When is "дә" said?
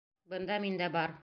0.83-0.91